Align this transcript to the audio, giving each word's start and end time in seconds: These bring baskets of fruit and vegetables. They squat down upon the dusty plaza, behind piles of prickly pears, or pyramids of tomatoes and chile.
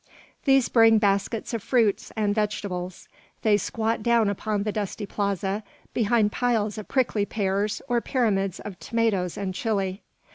These 0.45 0.67
bring 0.67 0.97
baskets 0.97 1.53
of 1.53 1.61
fruit 1.61 2.09
and 2.15 2.33
vegetables. 2.33 3.07
They 3.43 3.55
squat 3.55 4.01
down 4.01 4.31
upon 4.31 4.63
the 4.63 4.71
dusty 4.71 5.05
plaza, 5.05 5.63
behind 5.93 6.31
piles 6.31 6.79
of 6.79 6.87
prickly 6.87 7.23
pears, 7.27 7.83
or 7.87 8.01
pyramids 8.01 8.59
of 8.59 8.79
tomatoes 8.79 9.37
and 9.37 9.53
chile. 9.53 10.01